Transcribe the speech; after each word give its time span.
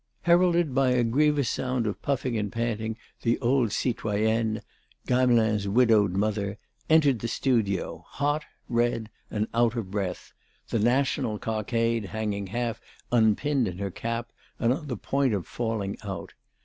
Heralded 0.23 0.73
by 0.73 0.89
a 0.93 1.03
grievous 1.03 1.47
sound 1.47 1.85
of 1.85 2.01
puffing 2.01 2.35
and 2.35 2.51
panting 2.51 2.97
the 3.21 3.39
old 3.39 3.69
citoyenne, 3.71 4.63
Gamelin's 5.05 5.67
widowed 5.67 6.13
mother, 6.13 6.57
entered 6.89 7.19
the 7.19 7.27
studio, 7.27 8.03
hot, 8.07 8.43
red 8.67 9.11
and 9.29 9.47
out 9.53 9.75
of 9.75 9.91
breath, 9.91 10.33
the 10.69 10.79
National 10.79 11.37
cockade 11.37 12.05
hanging 12.05 12.47
half 12.47 12.81
unpinned 13.11 13.67
in 13.67 13.77
her 13.77 13.91
cap 13.91 14.31
and 14.57 14.73
on 14.73 14.87
the 14.87 14.97
point 14.97 15.35
of 15.35 15.45
falling 15.45 15.95
out. 16.03 16.33